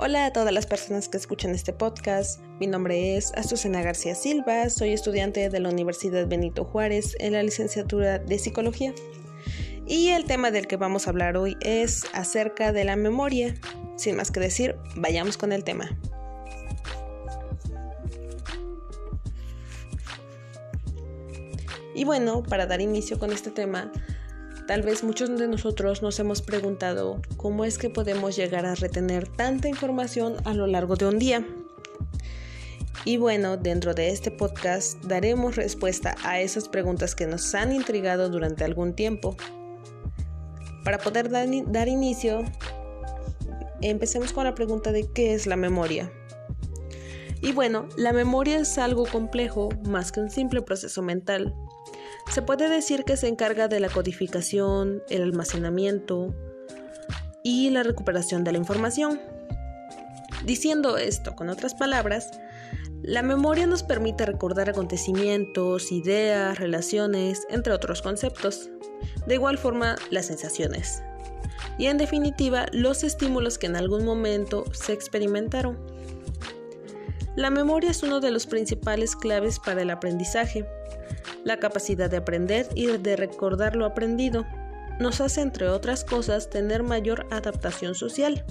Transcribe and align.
Hola 0.00 0.26
a 0.26 0.32
todas 0.32 0.54
las 0.54 0.64
personas 0.64 1.08
que 1.08 1.16
escuchan 1.16 1.56
este 1.56 1.72
podcast. 1.72 2.40
Mi 2.60 2.68
nombre 2.68 3.16
es 3.16 3.32
Azucena 3.34 3.82
García 3.82 4.14
Silva, 4.14 4.70
soy 4.70 4.92
estudiante 4.92 5.50
de 5.50 5.58
la 5.58 5.70
Universidad 5.70 6.28
Benito 6.28 6.64
Juárez 6.64 7.16
en 7.18 7.32
la 7.32 7.42
licenciatura 7.42 8.20
de 8.20 8.38
Psicología. 8.38 8.94
Y 9.88 10.10
el 10.10 10.24
tema 10.24 10.52
del 10.52 10.68
que 10.68 10.76
vamos 10.76 11.08
a 11.08 11.10
hablar 11.10 11.36
hoy 11.36 11.56
es 11.62 12.04
acerca 12.12 12.70
de 12.70 12.84
la 12.84 12.94
memoria. 12.94 13.56
Sin 13.96 14.14
más 14.14 14.30
que 14.30 14.38
decir, 14.38 14.76
vayamos 14.94 15.36
con 15.36 15.50
el 15.50 15.64
tema. 15.64 15.90
Y 21.96 22.04
bueno, 22.04 22.44
para 22.44 22.66
dar 22.66 22.80
inicio 22.80 23.18
con 23.18 23.32
este 23.32 23.50
tema, 23.50 23.90
Tal 24.68 24.82
vez 24.82 25.02
muchos 25.02 25.30
de 25.38 25.48
nosotros 25.48 26.02
nos 26.02 26.20
hemos 26.20 26.42
preguntado 26.42 27.22
cómo 27.38 27.64
es 27.64 27.78
que 27.78 27.88
podemos 27.88 28.36
llegar 28.36 28.66
a 28.66 28.74
retener 28.74 29.26
tanta 29.26 29.66
información 29.66 30.36
a 30.44 30.52
lo 30.52 30.66
largo 30.66 30.94
de 30.94 31.06
un 31.06 31.18
día. 31.18 31.42
Y 33.06 33.16
bueno, 33.16 33.56
dentro 33.56 33.94
de 33.94 34.10
este 34.10 34.30
podcast 34.30 35.02
daremos 35.02 35.56
respuesta 35.56 36.16
a 36.22 36.40
esas 36.40 36.68
preguntas 36.68 37.14
que 37.14 37.26
nos 37.26 37.54
han 37.54 37.72
intrigado 37.72 38.28
durante 38.28 38.62
algún 38.62 38.92
tiempo. 38.92 39.38
Para 40.84 40.98
poder 40.98 41.30
dar, 41.30 41.88
inicio, 41.88 42.44
empecemos 43.80 44.34
con 44.34 44.44
la 44.44 44.54
pregunta 44.54 44.92
de 44.92 45.10
qué 45.10 45.32
es 45.32 45.46
la 45.46 45.56
memoria. 45.56 46.12
Y 47.40 47.52
bueno, 47.52 47.88
la 47.96 48.12
memoria 48.12 48.58
es 48.58 48.78
algo 48.78 49.06
complejo 49.06 49.68
más 49.86 50.12
que 50.12 50.20
un 50.20 50.30
simple 50.30 50.62
proceso 50.62 51.02
mental 51.02 51.54
se 52.30 52.42
puede 52.42 52.68
decir 52.68 53.04
que 53.04 53.16
se 53.16 53.26
encarga 53.26 53.68
de 53.68 53.80
la 53.80 53.88
codificación, 53.88 55.02
el 55.08 55.22
almacenamiento 55.22 56.34
y 57.42 57.70
la 57.70 57.82
recuperación 57.82 58.44
de 58.44 58.52
la 58.52 58.58
información. 58.58 59.18
Diciendo 60.44 60.98
esto 60.98 61.34
con 61.34 61.48
otras 61.48 61.74
palabras, 61.74 62.30
la 63.02 63.22
memoria 63.22 63.66
nos 63.66 63.82
permite 63.82 64.26
recordar 64.26 64.68
acontecimientos, 64.68 65.90
ideas, 65.90 66.58
relaciones, 66.58 67.46
entre 67.48 67.72
otros 67.72 68.02
conceptos. 68.02 68.68
De 69.26 69.34
igual 69.34 69.56
forma, 69.56 69.96
las 70.10 70.26
sensaciones. 70.26 71.02
Y 71.78 71.86
en 71.86 71.96
definitiva, 71.96 72.66
los 72.72 73.04
estímulos 73.04 73.56
que 73.56 73.66
en 73.66 73.76
algún 73.76 74.04
momento 74.04 74.64
se 74.72 74.92
experimentaron. 74.92 75.78
La 77.38 77.50
memoria 77.50 77.92
es 77.92 78.02
uno 78.02 78.18
de 78.18 78.32
los 78.32 78.46
principales 78.46 79.14
claves 79.14 79.60
para 79.60 79.82
el 79.82 79.90
aprendizaje, 79.90 80.66
la 81.44 81.58
capacidad 81.58 82.10
de 82.10 82.16
aprender 82.16 82.66
y 82.74 82.86
de 82.86 83.14
recordar 83.14 83.76
lo 83.76 83.86
aprendido 83.86 84.44
nos 84.98 85.20
hace, 85.20 85.42
entre 85.42 85.68
otras 85.68 86.02
cosas, 86.02 86.50
tener 86.50 86.82
mayor 86.82 87.28
adaptación 87.30 87.94
social. 87.94 88.44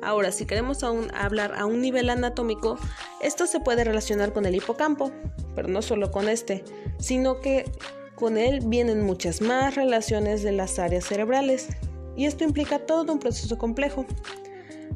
Ahora, 0.00 0.32
si 0.32 0.46
queremos 0.46 0.82
hablar 0.82 1.52
a 1.58 1.66
un 1.66 1.82
nivel 1.82 2.08
anatómico, 2.08 2.78
esto 3.20 3.46
se 3.46 3.60
puede 3.60 3.84
relacionar 3.84 4.32
con 4.32 4.46
el 4.46 4.54
hipocampo, 4.54 5.12
pero 5.54 5.68
no 5.68 5.82
solo 5.82 6.10
con 6.10 6.30
este, 6.30 6.64
sino 6.98 7.42
que 7.42 7.70
con 8.14 8.38
él 8.38 8.60
vienen 8.64 9.04
muchas 9.04 9.42
más 9.42 9.74
relaciones 9.74 10.42
de 10.42 10.52
las 10.52 10.78
áreas 10.78 11.04
cerebrales, 11.04 11.68
y 12.16 12.24
esto 12.24 12.44
implica 12.44 12.78
todo 12.78 13.12
un 13.12 13.18
proceso 13.18 13.58
complejo. 13.58 14.06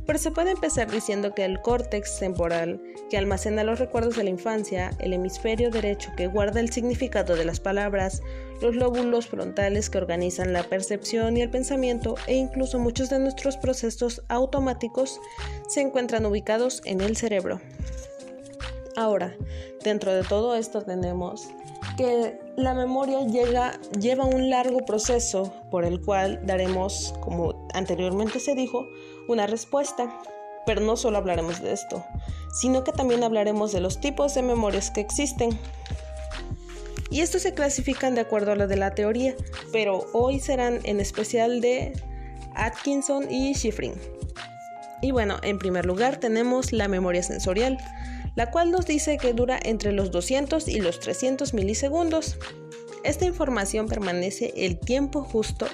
Pero 0.09 0.19
se 0.19 0.31
puede 0.31 0.53
empezar 0.53 0.91
diciendo 0.91 1.35
que 1.35 1.45
el 1.45 1.61
córtex 1.61 2.19
temporal, 2.19 2.81
que 3.11 3.19
almacena 3.19 3.63
los 3.63 3.79
recuerdos 3.79 4.17
de 4.17 4.25
la 4.25 4.31
infancia, 4.31 4.91
el 5.01 5.13
hemisferio 5.13 5.71
derecho 5.71 6.11
que 6.17 6.29
guarda 6.29 6.61
el 6.61 6.73
significado 6.73 7.37
de 7.37 7.45
las 7.45 7.61
palabras, 7.61 8.23
los 8.63 8.75
lóbulos 8.75 9.27
frontales 9.27 9.91
que 9.91 9.99
organizan 9.99 10.55
la 10.55 10.63
percepción 10.63 11.37
y 11.37 11.43
el 11.43 11.51
pensamiento 11.51 12.15
e 12.27 12.37
incluso 12.37 12.79
muchos 12.79 13.11
de 13.11 13.19
nuestros 13.19 13.59
procesos 13.59 14.23
automáticos 14.29 15.21
se 15.69 15.83
encuentran 15.83 16.25
ubicados 16.25 16.81
en 16.87 17.03
el 17.03 17.15
cerebro. 17.15 17.61
Ahora, 18.97 19.37
dentro 19.85 20.15
de 20.15 20.23
todo 20.23 20.57
esto 20.57 20.81
tenemos 20.81 21.51
que 21.99 22.39
la 22.57 22.73
memoria 22.73 23.27
lleva 23.27 24.25
un 24.25 24.49
largo 24.49 24.87
proceso 24.87 25.53
por 25.71 25.85
el 25.85 26.01
cual 26.01 26.41
daremos, 26.47 27.15
como 27.21 27.69
anteriormente 27.75 28.41
se 28.41 28.55
dijo, 28.55 28.87
una 29.29 29.47
respuesta. 29.47 30.13
Pero 30.67 30.81
no 30.81 30.97
solo 30.97 31.19
hablaremos 31.19 31.63
de 31.63 31.73
esto, 31.73 32.05
sino 32.53 32.83
que 32.85 32.93
también 32.93 33.23
hablaremos 33.23 33.73
de 33.73 33.81
los 33.81 34.01
tipos 34.01 34.35
de 34.35 34.43
memorias 34.43 34.91
que 34.91 35.01
existen. 35.01 35.59
Y 37.11 37.21
estos 37.21 37.43
se 37.43 37.55
clasifican 37.55 38.15
de 38.15 38.21
acuerdo 38.21 38.53
a 38.53 38.57
lo 38.57 38.67
de 38.67 38.77
la 38.77 38.95
teoría, 38.95 39.35
pero 39.73 40.07
hoy 40.13 40.41
serán 40.41 40.81
en 40.83 41.01
especial 41.01 41.61
de 41.61 41.93
Atkinson 42.55 43.31
y 43.31 43.55
Schifrin. 43.55 43.95
Y 45.01 45.13
bueno, 45.13 45.39
en 45.43 45.59
primer 45.59 45.87
lugar 45.87 46.19
tenemos 46.19 46.73
la 46.73 46.89
memoria 46.89 47.23
sensorial, 47.23 47.79
la 48.35 48.51
cual 48.51 48.71
nos 48.71 48.85
dice 48.85 49.17
que 49.17 49.33
dura 49.33 49.59
entre 49.63 49.93
los 49.93 50.11
200 50.11 50.69
y 50.69 50.81
los 50.81 51.01
300 51.01 51.55
milisegundos. 51.55 52.37
Esta 53.05 53.25
información 53.25 53.87
permanece 53.87 54.53
el 54.57 54.79
tiempo 54.79 55.23
justo 55.23 55.67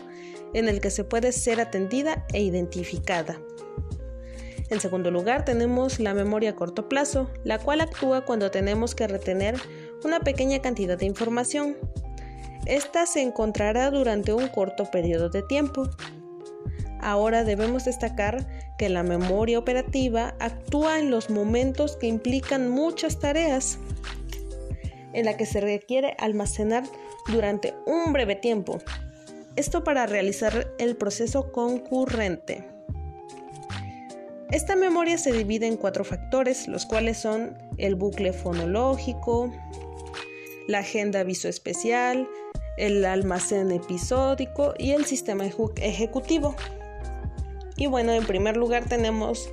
en 0.55 0.69
el 0.69 0.81
que 0.81 0.91
se 0.91 1.05
puede 1.05 1.33
ser 1.33 1.61
atendida 1.61 2.25
e 2.33 2.41
identificada. 2.41 3.39
En 4.71 4.81
segundo 4.81 5.11
lugar, 5.11 5.45
tenemos 5.45 6.01
la 6.01 6.15
memoria 6.15 6.51
a 6.51 6.57
corto 6.57 6.89
plazo, 6.89 7.31
la 7.45 7.59
cual 7.59 7.83
actúa 7.83 8.25
cuando 8.25 8.51
tenemos 8.51 8.95
que 8.95 9.07
retener 9.07 9.57
una 10.05 10.21
pequeña 10.21 10.61
cantidad 10.61 10.97
de 10.97 11.07
información. 11.07 11.77
Esta 12.65 13.05
se 13.05 13.21
encontrará 13.21 13.91
durante 13.91 14.33
un 14.33 14.49
corto 14.49 14.91
periodo 14.91 15.29
de 15.29 15.43
tiempo. 15.43 15.91
Ahora 17.01 17.45
debemos 17.45 17.85
destacar 17.85 18.47
que 18.79 18.89
la 18.89 19.03
memoria 19.03 19.59
operativa 19.59 20.35
actúa 20.41 20.99
en 20.99 21.11
los 21.11 21.29
momentos 21.29 21.97
que 21.97 22.07
implican 22.07 22.71
muchas 22.71 23.19
tareas, 23.19 23.79
en 25.13 25.27
la 25.27 25.37
que 25.37 25.45
se 25.45 25.61
requiere 25.61 26.17
almacenar 26.19 26.85
durante 27.31 27.75
un 27.87 28.15
breve 28.15 28.35
tiempo. 28.35 28.79
Esto 29.57 29.85
para 29.85 30.07
realizar 30.07 30.73
el 30.79 30.97
proceso 30.97 31.53
concurrente. 31.53 32.69
Esta 34.51 34.77
memoria 34.77 35.17
se 35.17 35.33
divide 35.33 35.67
en 35.67 35.77
cuatro 35.77 36.05
factores, 36.05 36.69
los 36.69 36.87
cuales 36.87 37.19
son 37.19 37.57
el 37.79 37.95
bucle 37.95 38.33
fonológico, 38.33 39.53
la 40.67 40.81
agenda 40.81 41.23
visoespecial, 41.23 42.29
el 42.77 43.05
almacén 43.05 43.71
episódico 43.71 44.75
y 44.79 44.91
el 44.91 45.05
sistema 45.05 45.45
ejecutivo. 45.47 46.57
Y 47.77 47.87
bueno, 47.87 48.13
en 48.13 48.27
primer 48.27 48.57
lugar 48.57 48.89
tenemos 48.89 49.51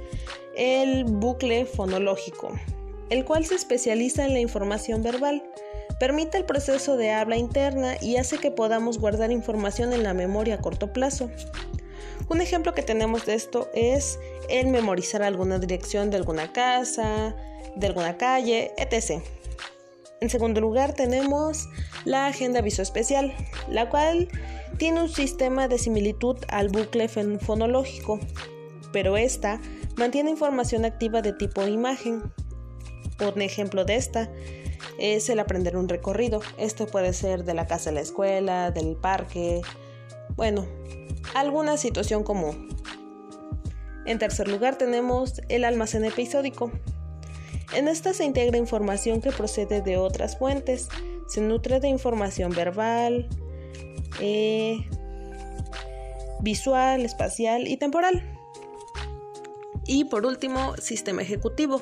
el 0.56 1.06
bucle 1.06 1.66
fonológico, 1.66 2.52
el 3.10 3.24
cual 3.26 3.46
se 3.46 3.56
especializa 3.56 4.26
en 4.26 4.34
la 4.34 4.40
información 4.40 5.04
verbal. 5.04 5.44
Permite 6.02 6.40
el 6.40 6.46
proceso 6.46 6.98
de 6.98 7.12
habla 7.12 7.38
interna 7.38 7.94
y 8.02 8.16
hace 8.16 8.40
que 8.40 8.50
podamos 8.50 8.98
guardar 8.98 9.32
información 9.32 9.94
en 9.94 10.02
la 10.02 10.16
memoria 10.16 10.56
a 10.56 10.58
corto 10.58 10.92
plazo. 10.92 11.30
Un 12.28 12.42
ejemplo 12.42 12.74
que 12.74 12.82
tenemos 12.82 13.28
de 13.28 13.36
esto 13.36 13.70
es 13.76 14.18
el 14.50 14.66
memorizar 14.66 15.22
alguna 15.22 15.60
dirección 15.60 16.10
de 16.10 16.18
alguna 16.18 16.52
casa, 16.52 17.36
de 17.76 17.86
alguna 17.86 18.18
calle, 18.18 18.72
etc. 18.78 19.22
En 20.22 20.32
segundo 20.32 20.60
lugar 20.60 20.94
tenemos 20.94 21.70
la 22.04 22.26
agenda 22.26 22.62
visoespecial, 22.62 23.36
la 23.70 23.88
cual 23.88 24.28
tiene 24.80 25.04
un 25.04 25.10
sistema 25.10 25.68
de 25.68 25.78
similitud 25.78 26.38
al 26.48 26.70
bucle 26.70 27.10
fonológico, 27.10 28.20
pero 28.92 29.18
esta 29.18 29.62
mantiene 29.98 30.32
información 30.32 30.84
activa 30.84 31.22
de 31.22 31.34
tipo 31.34 31.68
imagen. 31.68 32.24
Un 33.22 33.42
ejemplo 33.42 33.86
de 33.86 33.96
esta 33.96 34.30
es 34.98 35.30
el 35.30 35.40
aprender 35.40 35.78
un 35.78 35.88
recorrido. 35.88 36.42
Esto 36.58 36.88
puede 36.88 37.14
ser 37.14 37.44
de 37.44 37.54
la 37.54 37.68
casa 37.68 37.92
a 37.92 37.94
la 37.94 38.02
escuela, 38.02 38.72
del 38.72 38.96
parque, 38.96 39.62
bueno, 40.36 40.66
alguna 41.36 41.78
situación 41.78 42.24
común. 42.24 42.70
En 44.06 44.18
tercer 44.18 44.48
lugar 44.48 44.78
tenemos 44.78 45.42
el 45.50 45.64
almacén 45.64 46.04
episódico, 46.06 46.72
en 47.74 47.88
esta 47.88 48.14
se 48.14 48.26
integra 48.26 48.58
información 48.58 49.22
que 49.22 49.32
procede 49.32 49.82
de 49.82 49.98
otras 49.98 50.38
fuentes, 50.38 50.90
se 51.28 51.40
nutre 51.40 51.80
de 51.80 51.88
información 51.88 52.52
verbal, 52.52 53.30
eh, 54.20 54.86
visual, 56.42 57.06
espacial 57.06 57.68
y 57.68 57.78
temporal. 57.78 58.38
Y 59.86 60.06
por 60.06 60.26
último, 60.26 60.76
sistema 60.78 61.22
ejecutivo, 61.22 61.82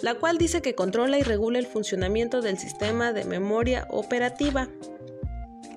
la 0.00 0.14
cual 0.14 0.38
dice 0.38 0.62
que 0.62 0.74
controla 0.74 1.18
y 1.18 1.22
regula 1.22 1.58
el 1.58 1.66
funcionamiento 1.66 2.40
del 2.40 2.58
sistema 2.58 3.12
de 3.12 3.24
memoria 3.24 3.86
operativa. 3.90 4.68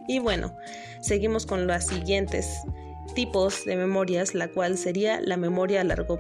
Y 0.08 0.20
bueno, 0.20 0.56
seguimos 1.02 1.46
con 1.46 1.68
los 1.68 1.84
siguientes 1.84 2.62
tipos 3.16 3.66
de 3.66 3.76
memorias, 3.76 4.36
la 4.36 4.48
cual 4.48 4.78
sería 4.78 5.22
la 5.22 5.38
memoria 5.38 5.82
a 5.82 5.84
largo, 5.84 6.20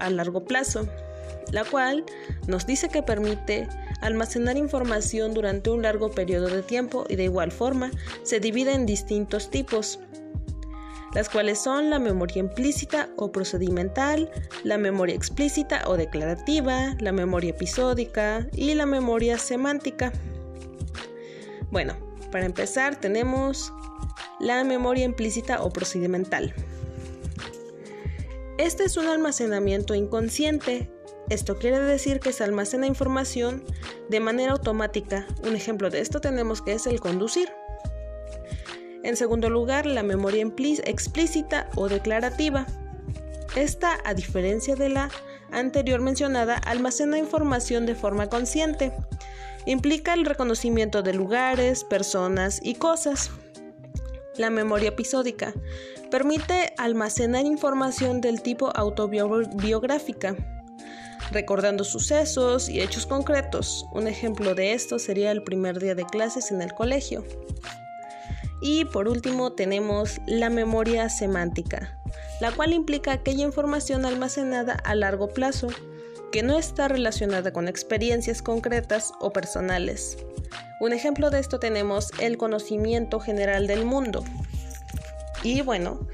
a 0.00 0.10
largo 0.10 0.44
plazo 0.44 0.88
la 1.52 1.64
cual 1.64 2.04
nos 2.46 2.66
dice 2.66 2.88
que 2.88 3.02
permite 3.02 3.68
almacenar 4.00 4.56
información 4.56 5.34
durante 5.34 5.70
un 5.70 5.82
largo 5.82 6.10
periodo 6.10 6.48
de 6.48 6.62
tiempo 6.62 7.06
y 7.08 7.16
de 7.16 7.24
igual 7.24 7.52
forma 7.52 7.90
se 8.22 8.40
divide 8.40 8.72
en 8.72 8.86
distintos 8.86 9.50
tipos. 9.50 10.00
Las 11.14 11.28
cuales 11.28 11.58
son 11.58 11.90
la 11.90 11.98
memoria 11.98 12.40
implícita 12.40 13.08
o 13.16 13.32
procedimental, 13.32 14.30
la 14.64 14.78
memoria 14.78 15.14
explícita 15.14 15.82
o 15.86 15.96
declarativa, 15.96 16.94
la 17.00 17.12
memoria 17.12 17.50
episódica 17.50 18.46
y 18.52 18.74
la 18.74 18.86
memoria 18.86 19.38
semántica. 19.38 20.12
Bueno, 21.70 21.96
para 22.30 22.46
empezar 22.46 22.96
tenemos 22.96 23.72
la 24.40 24.64
memoria 24.64 25.04
implícita 25.04 25.62
o 25.62 25.70
procedimental. 25.70 26.54
Este 28.58 28.84
es 28.84 28.96
un 28.96 29.06
almacenamiento 29.06 29.94
inconsciente. 29.94 30.90
Esto 31.28 31.58
quiere 31.58 31.78
decir 31.78 32.20
que 32.20 32.32
se 32.32 32.44
almacena 32.44 32.86
información 32.86 33.62
de 34.08 34.20
manera 34.20 34.52
automática. 34.52 35.26
Un 35.46 35.54
ejemplo 35.54 35.90
de 35.90 36.00
esto 36.00 36.20
tenemos 36.20 36.62
que 36.62 36.72
es 36.72 36.86
el 36.86 37.00
conducir. 37.00 37.48
En 39.02 39.16
segundo 39.16 39.48
lugar, 39.48 39.86
la 39.86 40.02
memoria 40.02 40.46
explícita 40.84 41.68
o 41.76 41.88
declarativa. 41.88 42.66
Esta, 43.56 43.98
a 44.04 44.14
diferencia 44.14 44.74
de 44.76 44.88
la 44.88 45.10
anterior 45.50 46.00
mencionada, 46.00 46.56
almacena 46.56 47.18
información 47.18 47.86
de 47.86 47.94
forma 47.94 48.28
consciente. 48.28 48.92
Implica 49.66 50.14
el 50.14 50.24
reconocimiento 50.24 51.02
de 51.02 51.14
lugares, 51.14 51.84
personas 51.84 52.60
y 52.62 52.74
cosas. 52.74 53.30
La 54.36 54.50
memoria 54.50 54.90
episódica 54.90 55.52
permite 56.10 56.72
almacenar 56.78 57.44
información 57.44 58.20
del 58.20 58.40
tipo 58.40 58.70
autobiográfica, 58.74 60.36
recordando 61.32 61.84
sucesos 61.84 62.68
y 62.68 62.80
hechos 62.80 63.06
concretos. 63.06 63.86
Un 63.92 64.06
ejemplo 64.06 64.54
de 64.54 64.72
esto 64.72 64.98
sería 64.98 65.32
el 65.32 65.42
primer 65.42 65.78
día 65.78 65.94
de 65.94 66.04
clases 66.04 66.50
en 66.50 66.62
el 66.62 66.72
colegio. 66.72 67.24
Y 68.60 68.84
por 68.86 69.08
último 69.08 69.52
tenemos 69.52 70.20
la 70.26 70.50
memoria 70.50 71.08
semántica, 71.08 72.00
la 72.40 72.50
cual 72.50 72.72
implica 72.72 73.12
aquella 73.12 73.44
información 73.44 74.04
almacenada 74.04 74.74
a 74.74 74.94
largo 74.94 75.28
plazo 75.28 75.68
que 76.32 76.42
no 76.42 76.58
está 76.58 76.88
relacionada 76.88 77.52
con 77.52 77.68
experiencias 77.68 78.42
concretas 78.42 79.12
o 79.20 79.32
personales. 79.32 80.18
Un 80.80 80.92
ejemplo 80.92 81.30
de 81.30 81.40
esto 81.40 81.58
tenemos 81.58 82.10
el 82.20 82.36
conocimiento 82.36 83.20
general 83.20 83.66
del 83.66 83.84
mundo. 83.84 84.24
Y 85.42 85.60
bueno, 85.62 86.06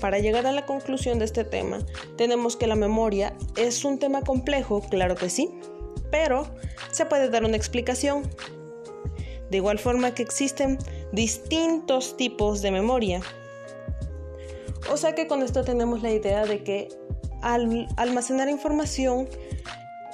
para 0.00 0.18
llegar 0.18 0.46
a 0.46 0.52
la 0.52 0.66
conclusión 0.66 1.18
de 1.18 1.24
este 1.24 1.44
tema, 1.44 1.78
tenemos 2.16 2.56
que 2.56 2.66
la 2.66 2.76
memoria 2.76 3.34
es 3.56 3.84
un 3.84 3.98
tema 3.98 4.22
complejo, 4.22 4.82
claro 4.88 5.16
que 5.16 5.30
sí, 5.30 5.50
pero 6.10 6.54
se 6.92 7.06
puede 7.06 7.30
dar 7.30 7.44
una 7.44 7.56
explicación. 7.56 8.22
De 9.50 9.58
igual 9.58 9.78
forma 9.78 10.14
que 10.14 10.22
existen 10.22 10.78
distintos 11.16 12.16
tipos 12.16 12.62
de 12.62 12.70
memoria. 12.70 13.22
O 14.92 14.96
sea 14.96 15.14
que 15.14 15.26
con 15.26 15.42
esto 15.42 15.64
tenemos 15.64 16.02
la 16.02 16.12
idea 16.12 16.44
de 16.44 16.62
que 16.62 16.88
al 17.42 17.88
almacenar 17.96 18.48
información 18.48 19.26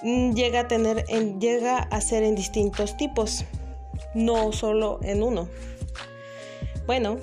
mm, 0.03 0.33
llega 0.33 0.61
a 0.61 0.69
tener 0.69 1.05
llega 1.39 1.79
a 1.79 2.01
ser 2.01 2.23
en 2.23 2.37
distintos 2.37 2.97
tipos 2.97 3.45
no 4.15 4.53
solo 4.53 5.01
en 5.03 5.23
uno. 5.23 5.49
Bueno, 6.87 7.19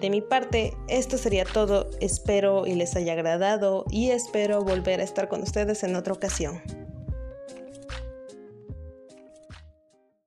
de 0.00 0.10
mi 0.10 0.20
parte, 0.20 0.74
esto 0.88 1.16
sería 1.16 1.44
todo. 1.44 1.88
Espero 2.00 2.66
y 2.66 2.74
les 2.74 2.96
haya 2.96 3.12
agradado 3.12 3.84
y 3.90 4.10
espero 4.10 4.62
volver 4.64 5.00
a 5.00 5.04
estar 5.04 5.28
con 5.28 5.42
ustedes 5.42 5.84
en 5.84 5.94
otra 5.94 6.14
ocasión. 6.14 6.79